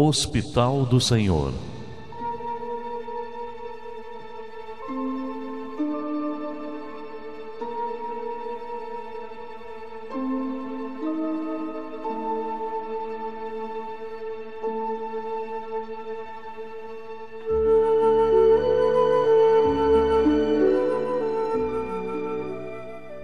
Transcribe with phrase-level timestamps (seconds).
[0.00, 1.52] Hospital do Senhor.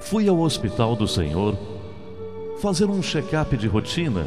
[0.01, 1.57] Fui ao Hospital do Senhor
[2.61, 4.27] fazer um check-up de rotina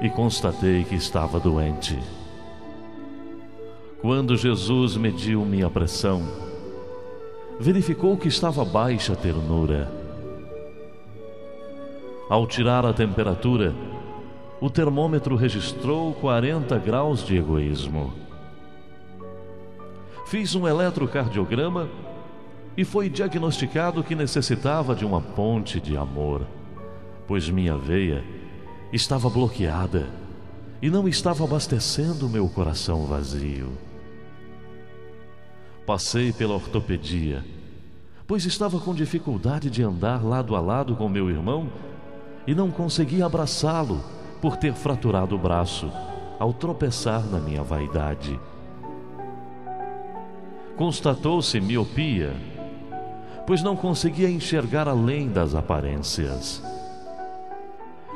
[0.00, 1.98] e constatei que estava doente.
[4.00, 6.22] Quando Jesus mediu minha pressão,
[7.58, 9.90] verificou que estava baixa a ternura.
[12.30, 13.74] Ao tirar a temperatura,
[14.60, 18.12] o termômetro registrou 40 graus de egoísmo.
[20.26, 21.88] Fiz um eletrocardiograma
[22.76, 26.46] e foi diagnosticado que necessitava de uma ponte de amor,
[27.26, 28.22] pois minha veia
[28.92, 30.08] estava bloqueada
[30.80, 33.72] e não estava abastecendo meu coração vazio.
[35.86, 37.44] Passei pela ortopedia,
[38.26, 41.70] pois estava com dificuldade de andar lado a lado com meu irmão
[42.46, 44.02] e não conseguia abraçá-lo
[44.40, 45.90] por ter fraturado o braço
[46.38, 48.38] ao tropeçar na minha vaidade.
[50.76, 52.34] Constatou-se miopia,
[53.46, 56.62] pois não conseguia enxergar além das aparências.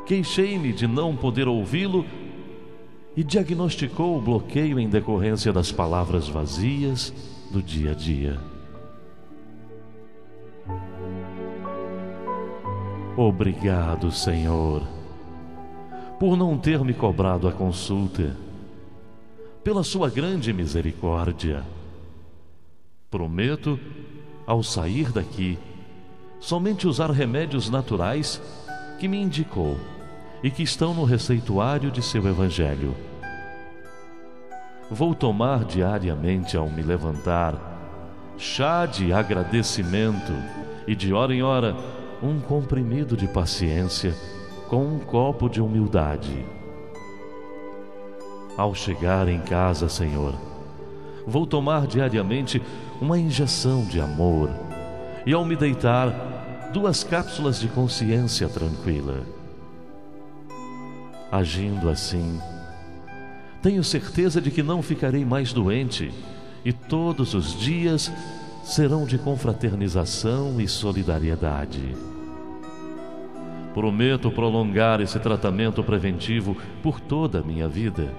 [0.06, 2.04] Queixei-me de não poder ouvi-lo
[3.16, 7.12] e diagnosticou o bloqueio em decorrência das palavras vazias
[7.50, 8.40] do dia a dia.
[13.16, 14.82] Obrigado, Senhor,
[16.18, 18.34] por não ter me cobrado a consulta,
[19.62, 21.62] pela Sua grande misericórdia.
[23.10, 23.78] Prometo,
[24.46, 25.58] ao sair daqui,
[26.40, 28.40] somente usar remédios naturais
[29.02, 29.76] que me indicou
[30.44, 32.94] e que estão no receituário de seu Evangelho.
[34.88, 37.56] Vou tomar diariamente ao me levantar
[38.38, 40.32] chá de agradecimento
[40.86, 41.74] e de hora em hora
[42.22, 44.14] um comprimido de paciência
[44.68, 46.46] com um copo de humildade.
[48.56, 50.32] Ao chegar em casa, Senhor,
[51.26, 52.62] vou tomar diariamente
[53.00, 54.48] uma injeção de amor
[55.26, 56.14] e ao me deitar,
[56.72, 59.22] duas cápsulas de consciência tranquila.
[61.30, 62.40] Agindo assim,
[63.60, 66.12] tenho certeza de que não ficarei mais doente
[66.64, 68.10] e todos os dias
[68.64, 71.94] serão de confraternização e solidariedade.
[73.74, 78.12] Prometo prolongar esse tratamento preventivo por toda a minha vida,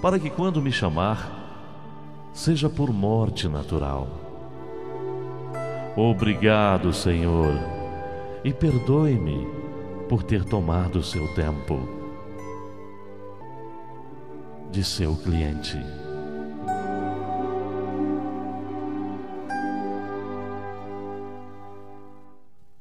[0.00, 4.08] para que quando me chamar, seja por morte natural.
[5.96, 7.73] Obrigado, Senhor,
[8.44, 9.48] e perdoe-me
[10.08, 11.88] por ter tomado seu tempo
[14.70, 15.78] de seu cliente.